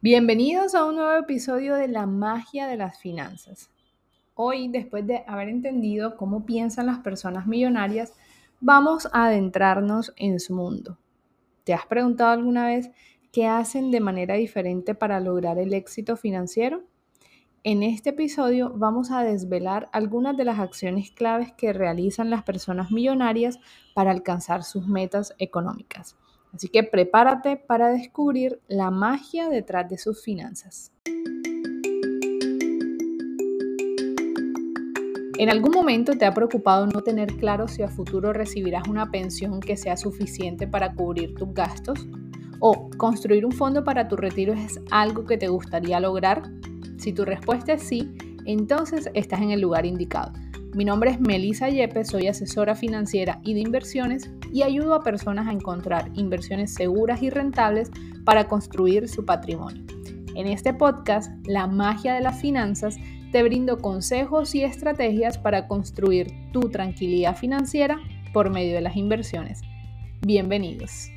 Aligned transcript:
Bienvenidos 0.00 0.76
a 0.76 0.84
un 0.84 0.94
nuevo 0.94 1.18
episodio 1.18 1.74
de 1.74 1.88
La 1.88 2.06
magia 2.06 2.68
de 2.68 2.76
las 2.76 3.00
finanzas. 3.00 3.68
Hoy, 4.36 4.68
después 4.68 5.04
de 5.08 5.24
haber 5.26 5.48
entendido 5.48 6.16
cómo 6.16 6.46
piensan 6.46 6.86
las 6.86 7.00
personas 7.00 7.48
millonarias, 7.48 8.12
vamos 8.60 9.08
a 9.12 9.26
adentrarnos 9.26 10.12
en 10.14 10.38
su 10.38 10.54
mundo. 10.54 10.98
¿Te 11.64 11.74
has 11.74 11.84
preguntado 11.84 12.30
alguna 12.30 12.68
vez 12.68 12.92
qué 13.32 13.48
hacen 13.48 13.90
de 13.90 13.98
manera 13.98 14.36
diferente 14.36 14.94
para 14.94 15.18
lograr 15.18 15.58
el 15.58 15.74
éxito 15.74 16.16
financiero? 16.16 16.84
En 17.64 17.82
este 17.82 18.10
episodio 18.10 18.72
vamos 18.76 19.10
a 19.10 19.24
desvelar 19.24 19.88
algunas 19.92 20.36
de 20.36 20.44
las 20.44 20.60
acciones 20.60 21.10
claves 21.10 21.52
que 21.54 21.72
realizan 21.72 22.30
las 22.30 22.44
personas 22.44 22.92
millonarias 22.92 23.58
para 23.94 24.12
alcanzar 24.12 24.62
sus 24.62 24.86
metas 24.86 25.34
económicas. 25.40 26.16
Así 26.54 26.68
que 26.68 26.82
prepárate 26.82 27.56
para 27.56 27.88
descubrir 27.88 28.60
la 28.68 28.90
magia 28.90 29.48
detrás 29.48 29.88
de 29.88 29.98
sus 29.98 30.22
finanzas. 30.22 30.92
¿En 35.38 35.50
algún 35.50 35.70
momento 35.70 36.14
te 36.14 36.24
ha 36.24 36.34
preocupado 36.34 36.88
no 36.88 37.02
tener 37.02 37.36
claro 37.36 37.68
si 37.68 37.82
a 37.82 37.88
futuro 37.88 38.32
recibirás 38.32 38.88
una 38.88 39.12
pensión 39.12 39.60
que 39.60 39.76
sea 39.76 39.96
suficiente 39.96 40.66
para 40.66 40.94
cubrir 40.94 41.34
tus 41.36 41.54
gastos? 41.54 42.08
¿O 42.58 42.90
construir 42.96 43.46
un 43.46 43.52
fondo 43.52 43.84
para 43.84 44.08
tu 44.08 44.16
retiro 44.16 44.52
es 44.52 44.80
algo 44.90 45.24
que 45.26 45.38
te 45.38 45.46
gustaría 45.46 46.00
lograr? 46.00 46.42
Si 46.96 47.12
tu 47.12 47.24
respuesta 47.24 47.74
es 47.74 47.84
sí, 47.84 48.12
entonces 48.46 49.08
estás 49.14 49.40
en 49.40 49.52
el 49.52 49.60
lugar 49.60 49.86
indicado. 49.86 50.32
Mi 50.74 50.84
nombre 50.84 51.12
es 51.12 51.20
Melissa 51.20 51.68
Yepes, 51.68 52.08
soy 52.08 52.26
asesora 52.26 52.74
financiera 52.74 53.40
y 53.44 53.54
de 53.54 53.60
inversiones 53.60 54.28
y 54.52 54.62
ayudo 54.62 54.94
a 54.94 55.02
personas 55.02 55.46
a 55.46 55.52
encontrar 55.52 56.10
inversiones 56.14 56.74
seguras 56.74 57.22
y 57.22 57.30
rentables 57.30 57.90
para 58.24 58.48
construir 58.48 59.08
su 59.08 59.24
patrimonio. 59.24 59.84
En 60.34 60.46
este 60.46 60.72
podcast, 60.72 61.32
La 61.46 61.66
magia 61.66 62.14
de 62.14 62.20
las 62.20 62.40
finanzas, 62.40 62.96
te 63.32 63.42
brindo 63.42 63.78
consejos 63.78 64.54
y 64.54 64.62
estrategias 64.62 65.36
para 65.36 65.68
construir 65.68 66.32
tu 66.52 66.60
tranquilidad 66.70 67.36
financiera 67.36 67.98
por 68.32 68.50
medio 68.50 68.74
de 68.74 68.80
las 68.80 68.96
inversiones. 68.96 69.60
Bienvenidos. 70.20 71.10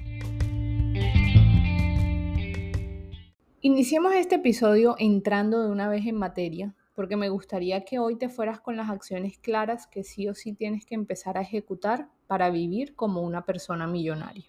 Iniciemos 3.62 4.16
este 4.16 4.36
episodio 4.36 4.96
entrando 4.98 5.64
de 5.64 5.72
una 5.72 5.88
vez 5.88 6.06
en 6.08 6.16
materia, 6.16 6.74
porque 6.94 7.16
me 7.16 7.30
gustaría 7.30 7.84
que 7.86 8.00
hoy 8.00 8.18
te 8.18 8.30
fueras 8.30 8.60
con 8.60 8.78
las 8.78 8.90
acciones 8.90 9.38
claras 9.38 9.88
que 9.88 10.04
sí 10.04 10.28
o 10.28 10.34
sí 10.34 10.54
tienes 10.54 10.86
que 10.86 10.96
empezar 10.96 11.38
a 11.38 11.42
ejecutar 11.42 12.10
para 12.28 12.50
vivir 12.50 12.96
como 12.96 13.22
una 13.22 13.46
persona 13.46 13.88
millonaria. 13.88 14.46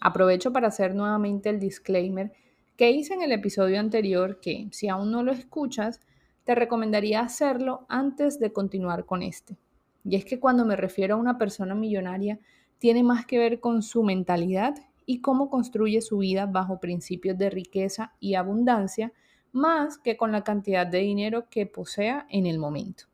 Aprovecho 0.00 0.52
para 0.52 0.68
hacer 0.68 0.94
nuevamente 0.94 1.48
el 1.48 1.60
disclaimer 1.60 2.32
que 2.76 2.90
hice 2.90 3.14
en 3.14 3.22
el 3.22 3.32
episodio 3.32 3.78
anterior 3.78 4.40
que 4.40 4.68
si 4.72 4.88
aún 4.88 5.10
no 5.10 5.22
lo 5.22 5.32
escuchas, 5.32 6.00
te 6.44 6.54
recomendaría 6.54 7.20
hacerlo 7.20 7.86
antes 7.88 8.40
de 8.40 8.52
continuar 8.52 9.04
con 9.06 9.22
este. 9.22 9.56
Y 10.04 10.16
es 10.16 10.24
que 10.24 10.40
cuando 10.40 10.64
me 10.64 10.76
refiero 10.76 11.14
a 11.14 11.18
una 11.18 11.38
persona 11.38 11.74
millonaria, 11.74 12.40
tiene 12.78 13.04
más 13.04 13.26
que 13.26 13.38
ver 13.38 13.60
con 13.60 13.82
su 13.82 14.02
mentalidad 14.02 14.74
y 15.06 15.20
cómo 15.20 15.50
construye 15.50 16.00
su 16.00 16.18
vida 16.18 16.46
bajo 16.46 16.80
principios 16.80 17.38
de 17.38 17.50
riqueza 17.50 18.14
y 18.18 18.34
abundancia, 18.34 19.12
más 19.52 19.98
que 19.98 20.16
con 20.16 20.32
la 20.32 20.44
cantidad 20.44 20.86
de 20.86 20.98
dinero 20.98 21.48
que 21.48 21.66
posea 21.66 22.26
en 22.30 22.46
el 22.46 22.58
momento. 22.58 23.04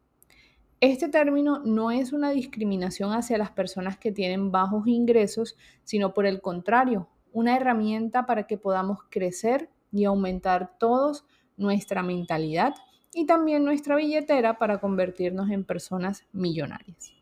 Este 0.80 1.08
término 1.08 1.58
no 1.64 1.90
es 1.90 2.12
una 2.12 2.30
discriminación 2.30 3.12
hacia 3.12 3.36
las 3.36 3.50
personas 3.50 3.98
que 3.98 4.12
tienen 4.12 4.52
bajos 4.52 4.86
ingresos, 4.86 5.56
sino 5.82 6.14
por 6.14 6.24
el 6.24 6.40
contrario, 6.40 7.08
una 7.32 7.56
herramienta 7.56 8.26
para 8.26 8.46
que 8.46 8.58
podamos 8.58 9.00
crecer 9.10 9.68
y 9.90 10.04
aumentar 10.04 10.78
todos 10.78 11.24
nuestra 11.56 12.02
mentalidad 12.04 12.74
y 13.12 13.26
también 13.26 13.64
nuestra 13.64 13.96
billetera 13.96 14.58
para 14.58 14.78
convertirnos 14.78 15.50
en 15.50 15.64
personas 15.64 16.24
millonarias. 16.32 17.12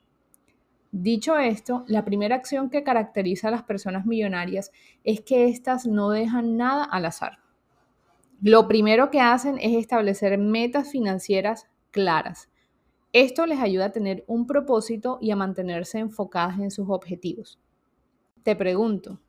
Dicho 0.92 1.38
esto, 1.38 1.84
la 1.88 2.04
primera 2.04 2.36
acción 2.36 2.70
que 2.70 2.82
caracteriza 2.82 3.48
a 3.48 3.50
las 3.50 3.62
personas 3.62 4.06
millonarias 4.06 4.70
es 5.04 5.20
que 5.20 5.48
éstas 5.48 5.86
no 5.86 6.10
dejan 6.10 6.56
nada 6.56 6.84
al 6.84 7.06
azar. 7.06 7.45
Lo 8.42 8.68
primero 8.68 9.10
que 9.10 9.20
hacen 9.20 9.58
es 9.58 9.76
establecer 9.76 10.36
metas 10.38 10.90
financieras 10.90 11.68
claras. 11.90 12.50
Esto 13.12 13.46
les 13.46 13.60
ayuda 13.60 13.86
a 13.86 13.92
tener 13.92 14.24
un 14.26 14.46
propósito 14.46 15.18
y 15.22 15.30
a 15.30 15.36
mantenerse 15.36 15.98
enfocadas 15.98 16.58
en 16.60 16.70
sus 16.70 16.90
objetivos. 16.90 17.58
Te 18.42 18.54
pregunto, 18.54 19.20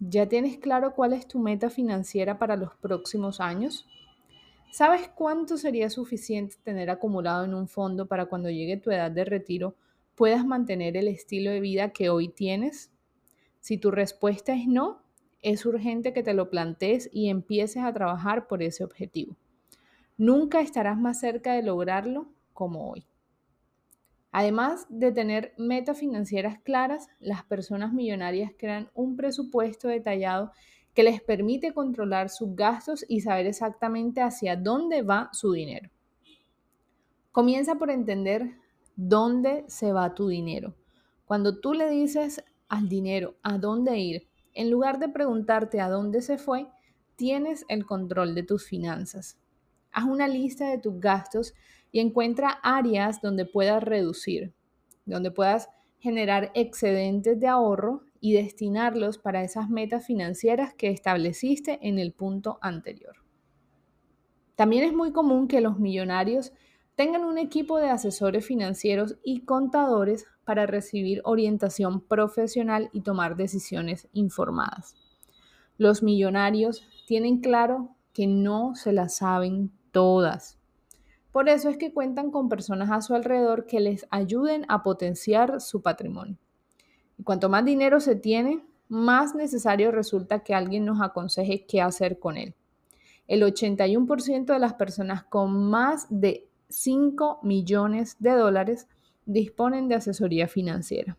¿ya 0.00 0.28
tienes 0.28 0.56
claro 0.56 0.94
cuál 0.94 1.12
es 1.12 1.28
tu 1.28 1.38
meta 1.38 1.68
financiera 1.68 2.38
para 2.38 2.56
los 2.56 2.74
próximos 2.76 3.38
años? 3.38 3.86
¿Sabes 4.72 5.08
cuánto 5.14 5.58
sería 5.58 5.90
suficiente 5.90 6.56
tener 6.64 6.88
acumulado 6.88 7.44
en 7.44 7.54
un 7.54 7.68
fondo 7.68 8.06
para 8.06 8.26
cuando 8.26 8.48
llegue 8.48 8.78
tu 8.78 8.90
edad 8.90 9.10
de 9.10 9.26
retiro 9.26 9.76
puedas 10.14 10.46
mantener 10.46 10.96
el 10.96 11.08
estilo 11.08 11.50
de 11.50 11.60
vida 11.60 11.90
que 11.90 12.08
hoy 12.08 12.28
tienes? 12.28 12.90
Si 13.60 13.76
tu 13.76 13.90
respuesta 13.90 14.54
es 14.54 14.66
no, 14.66 15.03
es 15.44 15.66
urgente 15.66 16.12
que 16.14 16.22
te 16.22 16.34
lo 16.34 16.48
plantees 16.50 17.08
y 17.12 17.28
empieces 17.28 17.84
a 17.84 17.92
trabajar 17.92 18.48
por 18.48 18.62
ese 18.62 18.82
objetivo. 18.82 19.36
Nunca 20.16 20.60
estarás 20.60 20.98
más 20.98 21.20
cerca 21.20 21.52
de 21.52 21.62
lograrlo 21.62 22.28
como 22.54 22.90
hoy. 22.90 23.06
Además 24.32 24.86
de 24.88 25.12
tener 25.12 25.52
metas 25.58 25.98
financieras 25.98 26.58
claras, 26.62 27.08
las 27.20 27.44
personas 27.44 27.92
millonarias 27.92 28.52
crean 28.58 28.90
un 28.94 29.16
presupuesto 29.16 29.86
detallado 29.86 30.50
que 30.94 31.04
les 31.04 31.20
permite 31.20 31.74
controlar 31.74 32.30
sus 32.30 32.56
gastos 32.56 33.04
y 33.06 33.20
saber 33.20 33.46
exactamente 33.46 34.22
hacia 34.22 34.56
dónde 34.56 35.02
va 35.02 35.28
su 35.32 35.52
dinero. 35.52 35.90
Comienza 37.32 37.74
por 37.74 37.90
entender 37.90 38.54
dónde 38.96 39.64
se 39.68 39.92
va 39.92 40.14
tu 40.14 40.28
dinero. 40.28 40.74
Cuando 41.26 41.60
tú 41.60 41.74
le 41.74 41.90
dices 41.90 42.42
al 42.68 42.88
dinero 42.88 43.34
a 43.42 43.58
dónde 43.58 43.98
ir, 43.98 44.26
en 44.54 44.70
lugar 44.70 44.98
de 44.98 45.08
preguntarte 45.08 45.80
a 45.80 45.88
dónde 45.88 46.22
se 46.22 46.38
fue, 46.38 46.68
tienes 47.16 47.64
el 47.68 47.86
control 47.86 48.34
de 48.34 48.42
tus 48.42 48.66
finanzas. 48.66 49.38
Haz 49.92 50.04
una 50.04 50.26
lista 50.26 50.70
de 50.70 50.78
tus 50.78 50.98
gastos 51.00 51.54
y 51.92 52.00
encuentra 52.00 52.58
áreas 52.62 53.20
donde 53.20 53.44
puedas 53.44 53.82
reducir, 53.82 54.52
donde 55.04 55.30
puedas 55.30 55.68
generar 55.98 56.50
excedentes 56.54 57.38
de 57.38 57.46
ahorro 57.46 58.02
y 58.20 58.32
destinarlos 58.32 59.18
para 59.18 59.44
esas 59.44 59.68
metas 59.68 60.06
financieras 60.06 60.74
que 60.74 60.88
estableciste 60.88 61.78
en 61.82 61.98
el 61.98 62.12
punto 62.12 62.58
anterior. 62.60 63.16
También 64.54 64.84
es 64.84 64.92
muy 64.92 65.12
común 65.12 65.48
que 65.48 65.60
los 65.60 65.78
millonarios 65.78 66.52
tengan 66.94 67.24
un 67.24 67.38
equipo 67.38 67.78
de 67.78 67.88
asesores 67.88 68.46
financieros 68.46 69.18
y 69.24 69.44
contadores 69.44 70.26
para 70.44 70.66
recibir 70.66 71.20
orientación 71.24 72.00
profesional 72.00 72.90
y 72.92 73.00
tomar 73.00 73.36
decisiones 73.36 74.08
informadas. 74.12 74.96
Los 75.76 76.02
millonarios 76.02 76.86
tienen 77.06 77.40
claro 77.40 77.90
que 78.12 78.26
no 78.26 78.74
se 78.74 78.92
las 78.92 79.16
saben 79.16 79.72
todas. 79.90 80.58
Por 81.32 81.48
eso 81.48 81.68
es 81.68 81.76
que 81.76 81.92
cuentan 81.92 82.30
con 82.30 82.48
personas 82.48 82.90
a 82.92 83.00
su 83.00 83.14
alrededor 83.14 83.66
que 83.66 83.80
les 83.80 84.06
ayuden 84.10 84.64
a 84.68 84.84
potenciar 84.84 85.60
su 85.60 85.82
patrimonio. 85.82 86.38
Y 87.18 87.24
cuanto 87.24 87.48
más 87.48 87.64
dinero 87.64 87.98
se 87.98 88.14
tiene, 88.14 88.64
más 88.88 89.34
necesario 89.34 89.90
resulta 89.90 90.44
que 90.44 90.54
alguien 90.54 90.84
nos 90.84 91.00
aconseje 91.00 91.66
qué 91.66 91.82
hacer 91.82 92.20
con 92.20 92.36
él. 92.36 92.54
El 93.26 93.42
81% 93.42 94.44
de 94.44 94.58
las 94.58 94.74
personas 94.74 95.24
con 95.24 95.70
más 95.70 96.06
de 96.08 96.48
5 96.68 97.40
millones 97.42 98.16
de 98.20 98.32
dólares 98.32 98.86
disponen 99.26 99.88
de 99.88 99.96
asesoría 99.96 100.48
financiera. 100.48 101.16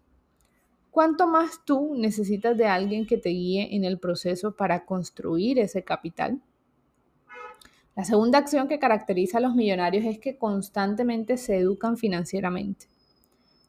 ¿Cuánto 0.92 1.28
más 1.28 1.66
tú 1.66 1.94
necesitas 1.96 2.58
de 2.58 2.68
alguien 2.68 3.06
que 3.06 3.18
te 3.18 3.30
guíe 3.30 3.76
en 3.76 3.84
el 3.84 4.00
proceso 4.00 4.56
para 4.56 4.86
construir 4.86 5.60
ese 5.60 5.84
capital? 5.84 6.42
La 7.96 8.04
segunda 8.04 8.40
acción 8.40 8.68
que 8.68 8.80
caracteriza 8.80 9.38
a 9.38 9.42
los 9.42 9.56
millonarios 9.56 10.06
es 10.06 10.20
que 10.20 10.38
constantemente 10.38 11.38
se 11.38 11.58
educan 11.58 11.98
financieramente. 11.98 12.88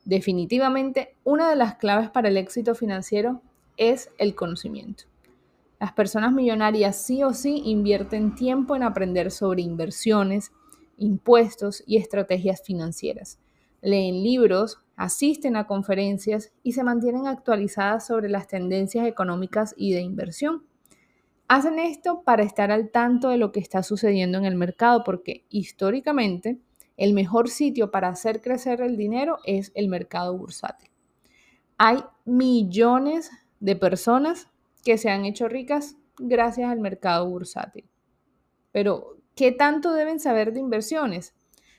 Definitivamente, 0.05 1.17
una 1.25 1.51
de 1.51 1.57
las 1.57 1.77
claves 1.77 2.11
para 2.11 2.29
el 2.29 2.37
éxito 2.37 2.75
financiero 2.75 3.43
es 3.77 4.11
el 4.19 4.35
conocimiento. 4.35 5.05
Las 5.81 5.93
personas 5.93 6.33
millonarias 6.33 6.97
sí 6.97 7.23
o 7.23 7.35
sí 7.35 7.63
invierten 7.65 8.35
tiempo 8.35 8.77
en 8.77 8.83
aprender 8.83 9.31
sobre 9.31 9.63
inversiones, 9.63 10.53
impuestos 10.97 11.83
y 11.87 11.97
estrategias 11.97 12.63
financieras. 12.63 13.39
Leen 13.87 14.25
libros, 14.25 14.83
asisten 14.97 15.55
a 15.55 15.69
conferencias 15.69 16.53
y 16.65 16.73
se 16.73 16.83
mantienen 16.83 17.29
actualizadas 17.29 18.05
sobre 18.05 18.29
las 18.29 18.49
tendencias 18.49 19.07
económicas 19.07 19.77
y 19.77 19.95
de 19.95 20.01
inversión. 20.01 20.67
Hacen 21.47 21.79
esto 21.79 22.25
para 22.25 22.43
estar 22.43 22.73
al 22.73 22.91
tanto 22.91 23.29
de 23.29 23.37
lo 23.37 23.53
que 23.53 23.61
está 23.61 23.85
sucediendo 23.85 24.39
en 24.39 24.45
el 24.45 24.57
mercado 24.57 25.05
porque 25.05 25.45
históricamente 25.51 26.59
el 26.97 27.13
mejor 27.13 27.49
sitio 27.49 27.93
para 27.93 28.09
hacer 28.09 28.41
crecer 28.41 28.81
el 28.81 28.97
dinero 28.97 29.39
es 29.45 29.71
el 29.77 29.87
mercado 29.87 30.37
bursátil. 30.37 30.91
Hay 31.79 32.03
millones 32.25 33.31
de 33.61 33.77
personas 33.77 34.49
que 34.85 34.99
se 34.99 35.11
han 35.11 35.25
hecho 35.25 35.47
ricas 35.47 35.97
gracias 36.19 36.73
al 36.73 36.81
mercado 36.81 37.29
bursátil. 37.29 37.85
Pero, 38.73 39.19
¿qué 39.37 39.53
tanto 39.53 39.93
deben 39.93 40.19
saber 40.19 40.53
de 40.53 40.59
inversiones? 40.59 41.37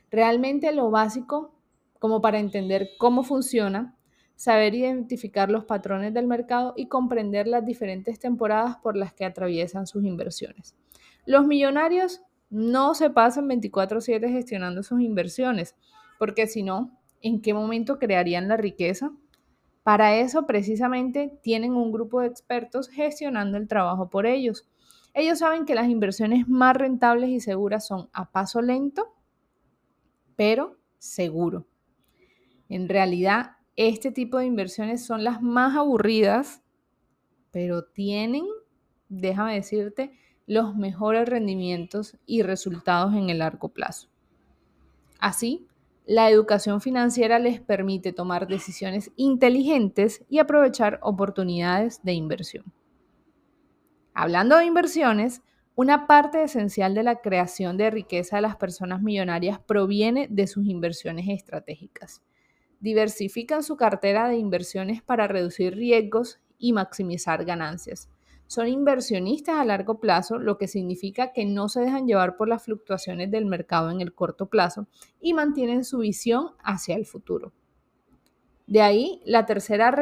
Realmente 0.10 0.72
lo 0.72 0.90
básico 0.90 1.57
como 2.00 2.22
para 2.22 2.40
entender 2.40 2.90
cómo 2.98 3.24
funciona, 3.24 3.96
saber 4.36 4.76
identificar 4.76 5.50
los 5.50 5.66
patrones 5.66 6.14
del 6.14 6.28
mercado 6.28 6.74
y 6.78 6.88
comprender 6.88 7.48
las 7.48 7.66
diferentes 7.66 8.20
temporadas 8.20 8.78
por 8.78 8.96
las 8.96 9.14
que 9.14 9.26
atraviesan 9.26 9.88
sus 9.88 10.04
inversiones. 10.04 10.76
Los 11.26 11.46
millonarios 11.46 12.22
no 12.50 12.94
se 12.94 13.10
pasan 13.10 13.48
24/7 13.48 14.30
gestionando 14.30 14.84
sus 14.84 15.02
inversiones, 15.02 15.76
porque 16.20 16.48
si 16.48 16.64
no, 16.64 16.98
¿en 17.22 17.42
qué 17.42 17.54
momento 17.54 18.00
crearían 18.00 18.48
la 18.48 18.58
riqueza? 18.58 19.12
Para 19.84 20.16
eso 20.18 20.46
precisamente 20.46 21.40
tienen 21.42 21.74
un 21.74 21.92
grupo 21.92 22.22
de 22.22 22.28
expertos 22.28 22.90
gestionando 22.90 23.58
el 23.58 23.68
trabajo 23.68 24.10
por 24.10 24.26
ellos. 24.26 24.68
Ellos 25.14 25.40
saben 25.40 25.66
que 25.66 25.76
las 25.76 25.90
inversiones 25.90 26.48
más 26.48 26.76
rentables 26.76 27.30
y 27.30 27.40
seguras 27.40 27.88
son 27.88 28.10
a 28.14 28.30
paso 28.32 28.62
lento, 28.62 29.16
pero 30.36 30.78
seguro. 31.00 31.66
En 32.70 32.90
realidad, 32.90 33.58
este 33.78 34.12
tipo 34.12 34.40
de 34.40 34.46
inversiones 34.46 35.06
son 35.06 35.24
las 35.24 35.42
más 35.42 35.76
aburridas, 35.78 36.64
pero 37.52 37.84
tienen, 37.84 38.46
déjame 39.08 39.54
decirte, 39.54 40.12
los 40.48 40.76
mejores 40.76 41.30
rendimientos 41.30 42.18
y 42.26 42.42
resultados 42.42 43.14
en 43.14 43.30
el 43.30 43.40
largo 43.40 43.70
plazo. 43.70 44.10
Así, 45.20 45.68
la 46.06 46.30
educación 46.30 46.82
financiera 46.82 47.38
les 47.38 47.60
permite 47.60 48.14
tomar 48.14 48.48
decisiones 48.48 49.12
inteligentes 49.16 50.26
y 50.30 50.40
aprovechar 50.40 51.00
oportunidades 51.04 52.02
de 52.04 52.14
inversión. 52.14 52.66
Hablando 54.14 54.58
de 54.58 54.66
inversiones, 54.66 55.42
una 55.76 56.08
parte 56.08 56.44
esencial 56.44 56.96
de 56.96 57.04
la 57.04 57.18
creación 57.18 57.78
de 57.78 57.92
riqueza 57.92 58.38
de 58.38 58.42
las 58.42 58.56
personas 58.56 59.02
millonarias 59.02 59.60
proviene 59.60 60.28
de 60.30 60.48
sus 60.48 60.66
inversiones 60.66 61.28
estratégicas 61.30 62.24
diversifican 62.80 63.64
su 63.64 63.78
cartera 63.78 64.28
de 64.28 64.38
inversiones 64.38 65.02
para 65.02 65.28
reducir 65.28 65.76
riesgos 65.76 66.40
y 66.58 66.74
maximizar 66.74 67.46
ganancias. 67.46 68.10
Son 68.48 68.68
inversionistas 68.68 69.58
a 69.58 69.66
largo 69.66 70.00
plazo, 70.00 70.38
lo 70.38 70.58
que 70.58 70.68
significa 70.68 71.34
que 71.34 71.46
no 71.46 71.68
se 71.68 71.82
dejan 71.82 72.08
llevar 72.08 72.38
por 72.38 72.48
las 72.48 72.64
fluctuaciones 72.64 73.30
del 73.30 73.46
mercado 73.46 73.92
en 73.92 74.00
el 74.00 74.14
corto 74.14 74.46
plazo 74.46 74.88
y 75.20 75.34
mantienen 75.34 75.84
su 75.84 76.00
visión 76.00 76.52
hacia 76.64 76.96
el 76.96 77.06
futuro. 77.06 77.52
De 78.68 78.82
ahí 78.82 79.22
la 79.26 79.46
tercera, 79.46 79.94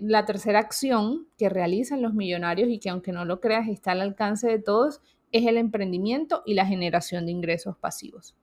la 0.00 0.24
tercera 0.24 0.58
acción 0.58 1.28
que 1.38 1.48
realizan 1.48 2.02
los 2.02 2.14
millonarios 2.14 2.68
y 2.68 2.78
que 2.78 2.90
aunque 2.90 3.12
no 3.12 3.24
lo 3.24 3.40
creas 3.40 3.68
está 3.68 3.92
al 3.92 4.00
alcance 4.00 4.48
de 4.48 4.58
todos 4.58 5.00
es 5.32 5.46
el 5.46 5.56
emprendimiento 5.56 6.42
y 6.44 6.54
la 6.54 6.66
generación 6.66 7.26
de 7.26 7.32
ingresos 7.32 7.76
pasivos. 7.76 8.36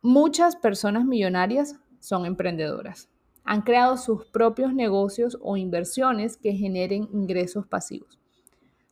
Muchas 0.00 0.56
personas 0.56 1.04
millonarias 1.04 1.80
son 2.02 2.26
emprendedoras. 2.26 3.08
Han 3.44 3.62
creado 3.62 3.96
sus 3.96 4.26
propios 4.26 4.74
negocios 4.74 5.38
o 5.40 5.56
inversiones 5.56 6.36
que 6.36 6.52
generen 6.52 7.08
ingresos 7.12 7.66
pasivos. 7.66 8.18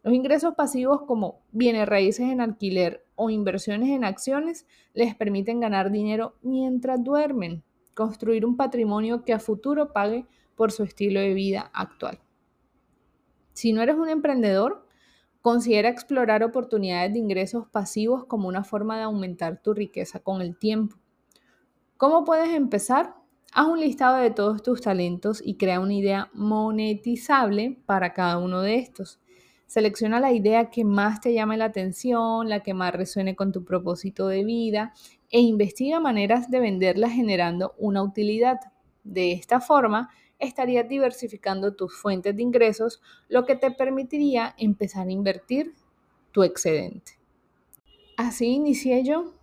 Los 0.02 0.14
ingresos 0.14 0.54
pasivos 0.54 1.02
como 1.02 1.40
bienes 1.50 1.88
raíces 1.88 2.30
en 2.30 2.40
alquiler 2.40 3.04
o 3.16 3.28
inversiones 3.28 3.90
en 3.90 4.04
acciones 4.04 4.64
les 4.94 5.14
permiten 5.14 5.60
ganar 5.60 5.90
dinero 5.90 6.36
mientras 6.40 7.02
duermen, 7.02 7.62
construir 7.94 8.46
un 8.46 8.56
patrimonio 8.56 9.24
que 9.24 9.34
a 9.34 9.40
futuro 9.40 9.92
pague 9.92 10.24
por 10.54 10.72
su 10.72 10.84
estilo 10.84 11.20
de 11.20 11.34
vida 11.34 11.70
actual. 11.74 12.20
Si 13.52 13.72
no 13.72 13.82
eres 13.82 13.96
un 13.96 14.08
emprendedor, 14.08 14.86
considera 15.42 15.88
explorar 15.88 16.44
oportunidades 16.44 17.12
de 17.12 17.18
ingresos 17.18 17.66
pasivos 17.68 18.24
como 18.24 18.46
una 18.46 18.62
forma 18.62 18.96
de 18.96 19.02
aumentar 19.02 19.60
tu 19.60 19.74
riqueza 19.74 20.20
con 20.20 20.40
el 20.42 20.56
tiempo. 20.56 20.99
¿Cómo 22.00 22.24
puedes 22.24 22.48
empezar? 22.54 23.14
Haz 23.52 23.66
un 23.66 23.78
listado 23.78 24.16
de 24.16 24.30
todos 24.30 24.62
tus 24.62 24.80
talentos 24.80 25.42
y 25.44 25.56
crea 25.58 25.80
una 25.80 25.92
idea 25.92 26.30
monetizable 26.32 27.76
para 27.84 28.14
cada 28.14 28.38
uno 28.38 28.62
de 28.62 28.76
estos. 28.76 29.20
Selecciona 29.66 30.18
la 30.18 30.32
idea 30.32 30.70
que 30.70 30.82
más 30.82 31.20
te 31.20 31.34
llame 31.34 31.58
la 31.58 31.66
atención, 31.66 32.48
la 32.48 32.62
que 32.62 32.72
más 32.72 32.94
resuene 32.94 33.36
con 33.36 33.52
tu 33.52 33.66
propósito 33.66 34.28
de 34.28 34.44
vida 34.44 34.94
e 35.28 35.40
investiga 35.40 36.00
maneras 36.00 36.50
de 36.50 36.60
venderla 36.60 37.10
generando 37.10 37.74
una 37.76 38.02
utilidad. 38.02 38.60
De 39.04 39.32
esta 39.32 39.60
forma, 39.60 40.08
estarías 40.38 40.88
diversificando 40.88 41.74
tus 41.74 41.94
fuentes 41.94 42.34
de 42.34 42.40
ingresos, 42.40 43.02
lo 43.28 43.44
que 43.44 43.56
te 43.56 43.72
permitiría 43.72 44.54
empezar 44.56 45.06
a 45.06 45.12
invertir 45.12 45.74
tu 46.32 46.44
excedente. 46.44 47.18
Así 48.16 48.46
inicié 48.46 49.04
yo 49.04 49.34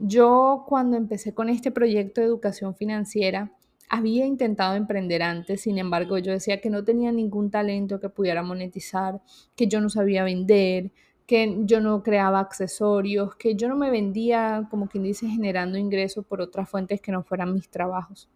yo 0.00 0.64
cuando 0.66 0.96
empecé 0.96 1.34
con 1.34 1.48
este 1.48 1.70
proyecto 1.70 2.20
de 2.20 2.26
educación 2.26 2.74
financiera, 2.74 3.52
había 3.88 4.24
intentado 4.24 4.76
emprender 4.76 5.22
antes, 5.22 5.62
sin 5.62 5.78
embargo 5.78 6.18
yo 6.18 6.32
decía 6.32 6.60
que 6.60 6.70
no 6.70 6.84
tenía 6.84 7.12
ningún 7.12 7.50
talento 7.50 8.00
que 8.00 8.08
pudiera 8.08 8.42
monetizar, 8.42 9.20
que 9.56 9.66
yo 9.66 9.80
no 9.80 9.90
sabía 9.90 10.24
vender, 10.24 10.92
que 11.26 11.58
yo 11.60 11.80
no 11.80 12.02
creaba 12.02 12.40
accesorios, 12.40 13.36
que 13.36 13.54
yo 13.54 13.68
no 13.68 13.76
me 13.76 13.90
vendía, 13.90 14.66
como 14.70 14.88
quien 14.88 15.04
dice, 15.04 15.28
generando 15.28 15.78
ingresos 15.78 16.24
por 16.24 16.40
otras 16.40 16.68
fuentes 16.68 17.00
que 17.00 17.12
no 17.12 17.22
fueran 17.22 17.54
mis 17.54 17.68
trabajos. 17.68 18.28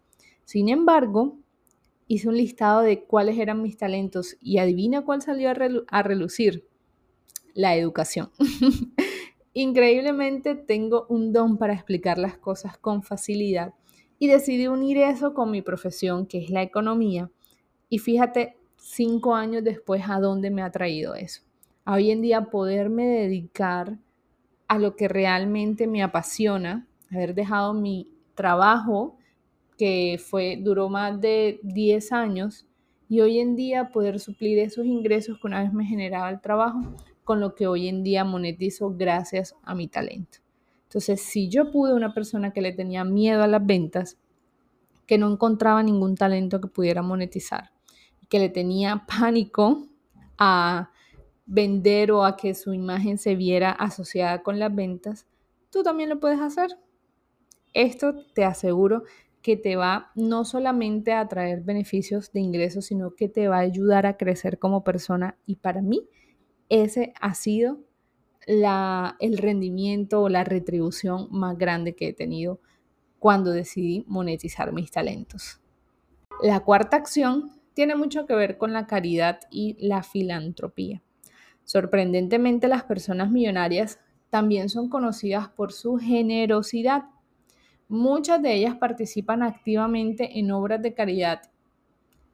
Sin 0.45 0.69
embargo, 0.69 1.37
hice 2.07 2.29
un 2.29 2.37
listado 2.37 2.81
de 2.81 3.03
cuáles 3.03 3.37
eran 3.37 3.61
mis 3.61 3.77
talentos 3.77 4.37
y 4.39 4.59
adivina 4.59 5.03
cuál 5.03 5.21
salió 5.21 5.49
a, 5.49 6.03
relucir. 6.03 6.67
La 7.53 7.75
educación. 7.75 8.31
Increíblemente 9.57 10.53
tengo 10.55 11.05
un 11.07 11.31
don 11.31 11.57
para 11.57 11.73
explicar 11.73 12.17
las 12.17 12.37
cosas 12.37 12.77
con 12.77 13.03
facilidad 13.03 13.73
y 14.19 14.27
decidí 14.27 14.67
unir 14.67 14.97
eso 14.97 15.33
con 15.33 15.49
mi 15.49 15.61
profesión, 15.61 16.25
que 16.25 16.39
es 16.39 16.49
la 16.49 16.61
economía. 16.61 17.31
Y 17.87 17.99
fíjate, 17.99 18.57
cinco 18.75 19.33
años 19.33 19.63
después, 19.63 20.03
a 20.09 20.19
dónde 20.19 20.51
me 20.51 20.61
ha 20.61 20.71
traído 20.71 21.15
eso. 21.15 21.41
hoy 21.85 22.11
en 22.11 22.21
día 22.21 22.49
poderme 22.49 23.05
dedicar 23.05 23.97
a 24.67 24.77
lo 24.77 24.97
que 24.97 25.07
realmente 25.07 25.87
me 25.87 26.03
apasiona, 26.03 26.85
haber 27.09 27.33
dejado 27.33 27.73
mi 27.73 28.09
trabajo, 28.33 29.15
que 29.77 30.19
fue, 30.21 30.57
duró 30.61 30.89
más 30.89 31.21
de 31.21 31.61
10 31.63 32.11
años, 32.11 32.67
y 33.07 33.21
hoy 33.21 33.39
en 33.39 33.55
día 33.55 33.89
poder 33.93 34.19
suplir 34.19 34.59
esos 34.59 34.85
ingresos 34.85 35.39
que 35.39 35.47
una 35.47 35.63
vez 35.63 35.71
me 35.71 35.85
generaba 35.85 36.29
el 36.29 36.41
trabajo, 36.41 36.81
con 37.25 37.41
lo 37.41 37.55
que 37.55 37.67
hoy 37.67 37.89
en 37.89 38.03
día 38.03 38.23
monetizo 38.23 38.95
gracias 38.95 39.55
a 39.63 39.75
mi 39.75 39.87
talento. 39.87 40.37
Entonces, 40.83 41.21
si 41.21 41.49
yo 41.49 41.71
pude 41.71 41.93
una 41.93 42.13
persona 42.13 42.53
que 42.53 42.61
le 42.61 42.71
tenía 42.71 43.03
miedo 43.03 43.43
a 43.43 43.47
las 43.47 43.65
ventas, 43.65 44.17
que 45.05 45.17
no 45.17 45.29
encontraba 45.29 45.83
ningún 45.83 46.15
talento 46.15 46.61
que 46.61 46.67
pudiera 46.67 47.01
monetizar, 47.01 47.71
que 48.29 48.39
le 48.39 48.49
tenía 48.49 49.05
pánico 49.19 49.87
a 50.37 50.91
vender 51.45 52.11
o 52.11 52.23
a 52.23 52.37
que 52.37 52.53
su 52.53 52.73
imagen 52.73 53.17
se 53.17 53.35
viera 53.35 53.71
asociada 53.71 54.41
con 54.41 54.59
las 54.59 54.73
ventas, 54.73 55.27
tú 55.71 55.83
también 55.83 56.09
lo 56.09 56.19
puedes 56.19 56.39
hacer. 56.39 56.77
Esto 57.73 58.15
te 58.33 58.45
aseguro 58.45 59.03
que 59.41 59.57
te 59.57 59.75
va 59.75 60.11
no 60.15 60.45
solamente 60.45 61.11
a 61.13 61.27
traer 61.27 61.61
beneficios 61.61 62.31
de 62.31 62.39
ingresos, 62.39 62.85
sino 62.85 63.15
que 63.15 63.29
te 63.29 63.47
va 63.47 63.57
a 63.57 63.59
ayudar 63.59 64.05
a 64.05 64.17
crecer 64.17 64.59
como 64.59 64.83
persona 64.83 65.37
y 65.45 65.57
para 65.57 65.81
mí 65.81 66.07
ese 66.69 67.13
ha 67.19 67.33
sido 67.33 67.79
el 68.47 69.37
rendimiento 69.37 70.21
o 70.21 70.29
la 70.29 70.43
retribución 70.43 71.27
más 71.31 71.57
grande 71.57 71.95
que 71.95 72.09
he 72.09 72.13
tenido 72.13 72.59
cuando 73.19 73.51
decidí 73.51 74.03
monetizar 74.07 74.71
mis 74.71 74.91
talentos. 74.91 75.59
La 76.43 76.59
cuarta 76.59 76.97
acción 76.97 77.51
tiene 77.73 77.95
mucho 77.95 78.25
que 78.25 78.35
ver 78.35 78.57
con 78.57 78.71
la 78.71 78.85
caridad 78.85 79.39
y 79.49 79.75
la 79.79 80.03
filantropía. 80.03 81.01
Sorprendentemente, 81.63 82.67
las 82.67 82.83
personas 82.83 83.31
millonarias 83.31 83.99
también 84.29 84.69
son 84.69 84.89
conocidas 84.89 85.49
por 85.49 85.71
su 85.71 85.97
generosidad. 85.97 87.05
Muchas 87.87 88.41
de 88.41 88.53
ellas 88.53 88.75
participan 88.75 89.41
activamente 89.41 90.39
en 90.39 90.51
obras 90.51 90.81
de 90.81 90.93
caridad 90.93 91.41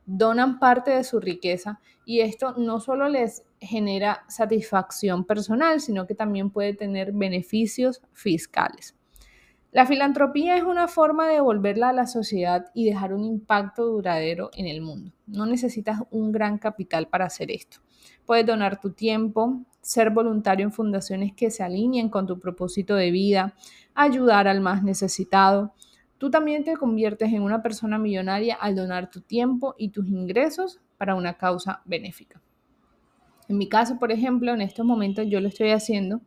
donan 0.06 0.60
parte 0.60 0.92
de 0.92 1.04
su 1.04 1.20
riqueza 1.20 1.80
y 2.06 2.22
esto 2.22 2.56
no 2.58 2.80
solo 2.80 3.08
les 3.10 3.44
genera 3.60 4.24
satisfacción 4.28 5.26
personal, 5.26 5.80
sino 5.82 6.08
que 6.08 6.16
también 6.16 6.50
puede 6.50 6.74
tener 6.74 7.12
beneficios 7.12 8.02
fiscales. 8.12 8.96
La 9.72 9.86
filantropía 9.86 10.58
es 10.58 10.64
una 10.64 10.90
forma 10.90 11.28
de 11.28 11.36
devolverla 11.36 11.90
a 11.90 11.94
la 11.94 12.06
sociedad 12.06 12.66
y 12.74 12.86
dejar 12.86 13.14
un 13.14 13.24
impacto 13.24 13.86
duradero 13.86 14.50
en 14.54 14.68
el 14.68 14.82
mundo. 14.82 15.14
No 15.28 15.46
necesitas 15.46 16.02
un 16.12 16.34
gran 16.34 16.58
capital 16.58 17.08
para 17.08 17.26
hacer 17.26 17.52
esto. 17.52 17.78
Puedes 18.26 18.46
donar 18.46 18.82
tu 18.82 18.92
tiempo, 18.92 19.62
ser 19.80 20.10
voluntario 20.10 20.66
en 20.66 20.74
fundaciones 20.74 21.32
que 21.34 21.52
se 21.52 21.64
alineen 21.64 22.10
con 22.10 22.28
tu 22.28 22.38
propósito 22.38 22.96
de 22.96 23.12
vida, 23.12 23.56
ayudar 23.96 24.50
al 24.50 24.60
más 24.60 24.84
necesitado, 24.84 25.74
Tú 26.22 26.30
también 26.30 26.64
te 26.64 26.78
conviertes 26.78 27.34
en 27.34 27.42
una 27.42 27.64
persona 27.64 27.98
millonaria 27.98 28.54
al 28.54 28.76
donar 28.76 29.10
tu 29.10 29.22
tiempo 29.22 29.74
y 29.76 29.90
tus 29.90 30.08
ingresos 30.08 30.80
para 31.00 31.16
una 31.16 31.34
causa 31.34 31.82
benéfica. 31.84 32.40
En 33.48 33.58
mi 33.58 33.68
caso, 33.68 33.98
por 33.98 34.12
ejemplo, 34.12 34.54
en 34.54 34.62
estos 34.62 34.86
momentos 34.86 35.26
yo 35.28 35.42
lo 35.42 35.48
estoy 35.48 35.72
haciendo 35.72 36.22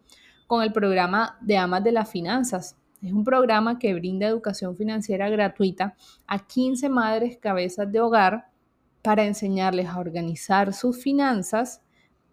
con 0.49 0.65
el 0.65 0.73
programa 0.73 1.39
de 1.43 1.59
Amas 1.59 1.85
de 1.85 1.93
las 1.93 2.11
Finanzas. 2.11 2.77
Es 3.03 3.13
un 3.13 3.23
programa 3.23 3.79
que 3.79 3.95
brinda 3.95 4.27
educación 4.27 4.77
financiera 4.77 5.29
gratuita 5.29 5.95
a 6.27 6.45
15 6.45 6.89
madres 6.89 7.39
cabezas 7.39 7.93
de 7.93 8.01
hogar 8.01 8.49
para 9.01 9.25
enseñarles 9.25 9.87
a 9.87 10.01
organizar 10.01 10.73
sus 10.73 11.01
finanzas, 11.01 11.83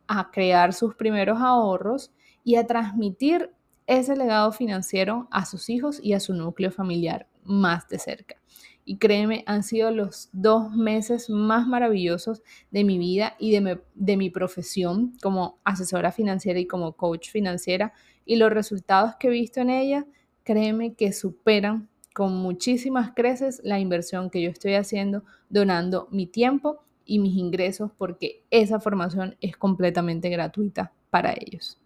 a 0.07 0.31
crear 0.31 0.73
sus 0.73 0.95
primeros 0.95 1.39
ahorros 1.39 2.11
y 2.43 2.55
a 2.55 2.65
transmitir 2.65 3.51
ese 4.00 4.15
legado 4.15 4.53
financiero 4.53 5.27
a 5.31 5.45
sus 5.45 5.69
hijos 5.69 6.00
y 6.01 6.13
a 6.13 6.21
su 6.21 6.33
núcleo 6.33 6.71
familiar 6.71 7.27
más 7.43 7.89
de 7.89 8.00
cerca. 8.00 8.38
Y 8.86 8.98
créeme, 8.98 9.43
han 9.48 9.63
sido 9.63 9.91
los 9.91 10.29
dos 10.31 10.71
meses 10.71 11.29
más 11.29 11.67
maravillosos 11.67 12.41
de 12.71 12.86
mi 12.86 12.98
vida 12.98 13.36
y 13.38 13.51
de 13.51 14.17
mi, 14.17 14.29
profesión 14.29 15.13
como 15.21 15.60
asesora 15.65 16.13
financiera 16.13 16.60
y 16.60 16.67
como 16.67 16.93
coach 16.93 17.29
financiera. 17.31 17.91
Y 18.25 18.38
los 18.38 18.51
resultados 18.51 19.15
que 19.19 19.27
he 19.27 19.31
visto 19.31 19.60
en 19.60 19.69
ella, 19.69 20.05
créeme 20.43 20.95
que 20.95 21.12
superan 21.12 21.89
con 22.13 22.33
muchísimas 22.38 23.12
creces 23.13 23.60
la 23.63 23.79
inversión 23.79 24.29
que 24.29 24.41
yo 24.41 24.50
estoy 24.50 24.75
haciendo 24.75 25.24
donando 25.50 26.07
mi 26.12 26.27
tiempo 26.27 26.83
y 27.05 27.19
mis 27.19 27.36
ingresos 27.36 27.91
porque 27.98 28.45
esa 28.51 28.79
formación 28.79 29.36
es 29.41 29.57
completamente 29.57 30.29
gratuita 30.29 30.93
para 31.10 31.33
ellos. 31.33 31.80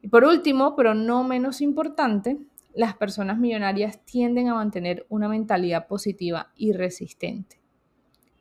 Y 0.00 0.08
por 0.08 0.24
último, 0.24 0.76
pero 0.76 0.94
no 0.94 1.24
menos 1.24 1.60
importante, 1.60 2.38
las 2.74 2.94
personas 2.94 3.38
millonarias 3.38 4.04
tienden 4.04 4.48
a 4.48 4.54
mantener 4.54 5.06
una 5.08 5.28
mentalidad 5.28 5.86
positiva 5.88 6.52
y 6.56 6.72
resistente. 6.72 7.60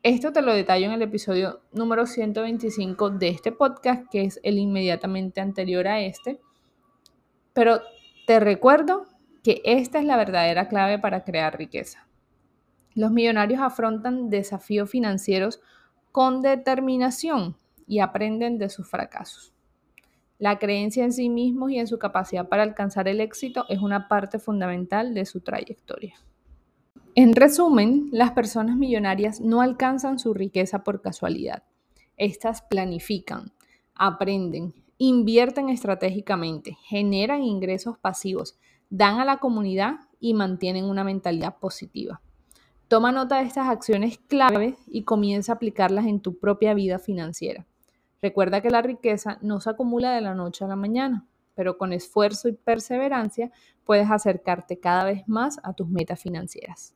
Esto 0.04 0.32
te 0.32 0.42
lo 0.42 0.54
detallo 0.54 0.86
en 0.86 0.92
el 0.92 1.02
episodio 1.02 1.62
número 1.72 2.06
125 2.06 3.10
de 3.10 3.30
este 3.30 3.52
podcast, 3.52 4.06
que 4.12 4.22
es 4.22 4.40
el 4.44 4.60
inmediatamente 4.60 5.42
anterior 5.42 5.88
a 5.88 6.00
este. 6.02 6.40
Pero 7.54 7.82
te 8.28 8.40
recuerdo 8.40 9.08
que 9.44 9.62
esta 9.66 10.00
es 10.00 10.06
la 10.06 10.18
verdadera 10.18 10.68
clave 10.68 11.00
para 11.00 11.24
crear 11.24 11.58
riqueza. 11.58 12.08
Los 12.94 13.12
millonarios 13.12 13.60
afrontan 13.60 14.30
desafíos 14.30 14.90
financieros 14.90 15.62
con 16.12 16.42
determinación 16.42 17.58
y 17.88 18.00
aprenden 18.00 18.60
de 18.60 18.70
sus 18.70 18.88
fracasos. 18.88 19.57
La 20.40 20.60
creencia 20.60 21.04
en 21.04 21.14
sí 21.14 21.30
mismos 21.30 21.72
y 21.72 21.80
en 21.80 21.88
su 21.88 21.98
capacidad 21.98 22.48
para 22.48 22.64
alcanzar 22.64 23.08
el 23.08 23.22
éxito 23.22 23.66
es 23.70 23.80
una 23.80 24.08
parte 24.08 24.38
fundamental 24.38 25.14
de 25.16 25.26
su 25.26 25.42
trayectoria. 25.42 26.16
En 27.16 27.34
resumen, 27.34 28.10
las 28.12 28.32
personas 28.32 28.76
millonarias 28.76 29.42
no 29.42 29.62
alcanzan 29.62 30.20
su 30.20 30.36
riqueza 30.36 30.84
por 30.84 31.02
casualidad. 31.02 31.64
Estas 32.16 32.62
planifican, 32.62 33.52
aprenden, 33.96 34.76
invierten 35.00 35.70
estratégicamente, 35.70 36.78
generan 36.84 37.42
ingresos 37.42 37.98
pasivos, 37.98 38.60
dan 38.92 39.20
a 39.20 39.26
la 39.26 39.38
comunidad 39.38 39.96
y 40.20 40.36
mantienen 40.36 40.86
una 40.86 41.04
mentalidad 41.04 41.58
positiva. 41.58 42.22
Toma 42.88 43.12
nota 43.12 43.40
de 43.40 43.46
estas 43.46 43.68
acciones 43.68 44.20
clave 44.20 44.78
y 44.86 45.04
comienza 45.04 45.52
a 45.52 45.56
aplicarlas 45.56 46.06
en 46.06 46.22
tu 46.22 46.38
propia 46.38 46.76
vida 46.76 47.00
financiera. 47.00 47.66
Recuerda 48.22 48.62
que 48.62 48.70
la 48.70 48.82
riqueza 48.82 49.38
no 49.42 49.62
se 49.62 49.70
acumula 49.70 50.14
de 50.14 50.22
la 50.22 50.34
noche 50.34 50.66
a 50.66 50.68
la 50.68 50.76
mañana, 50.76 51.26
pero 51.54 51.78
con 51.78 51.94
esfuerzo 51.94 52.48
y 52.50 52.54
perseverancia 52.54 53.52
puedes 53.84 54.10
acercarte 54.10 54.80
cada 54.80 55.06
vez 55.06 55.28
más 55.28 55.60
a 55.64 55.74
tus 55.74 55.88
metas 55.88 56.22
financieras. 56.22 56.96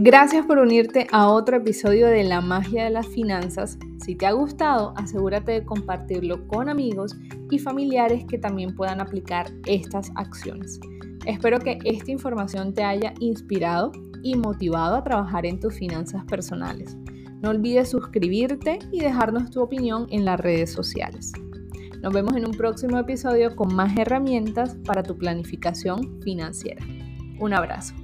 Gracias 0.00 0.46
por 0.46 0.58
unirte 0.58 1.08
a 1.10 1.28
otro 1.28 1.56
episodio 1.56 2.06
de 2.06 2.22
La 2.22 2.40
magia 2.40 2.84
de 2.84 2.90
las 2.90 3.08
finanzas. 3.08 3.78
Si 4.04 4.14
te 4.14 4.26
ha 4.26 4.32
gustado, 4.32 4.94
asegúrate 4.96 5.52
de 5.52 5.64
compartirlo 5.64 6.46
con 6.46 6.68
amigos 6.68 7.16
y 7.50 7.58
familiares 7.58 8.24
que 8.26 8.38
también 8.38 8.76
puedan 8.76 9.00
aplicar 9.00 9.50
estas 9.66 10.12
acciones. 10.14 10.78
Espero 11.26 11.58
que 11.58 11.78
esta 11.84 12.12
información 12.12 12.74
te 12.74 12.84
haya 12.84 13.12
inspirado 13.18 13.90
y 14.22 14.36
motivado 14.36 14.96
a 14.96 15.04
trabajar 15.04 15.46
en 15.46 15.60
tus 15.60 15.74
finanzas 15.74 16.24
personales. 16.24 16.96
No 17.40 17.50
olvides 17.50 17.90
suscribirte 17.90 18.78
y 18.90 19.00
dejarnos 19.00 19.50
tu 19.50 19.60
opinión 19.60 20.06
en 20.10 20.24
las 20.24 20.40
redes 20.40 20.72
sociales. 20.72 21.32
Nos 22.02 22.12
vemos 22.12 22.36
en 22.36 22.46
un 22.46 22.52
próximo 22.52 22.98
episodio 22.98 23.54
con 23.56 23.74
más 23.74 23.96
herramientas 23.96 24.76
para 24.84 25.02
tu 25.02 25.16
planificación 25.16 26.20
financiera. 26.22 26.84
Un 27.40 27.52
abrazo. 27.52 27.94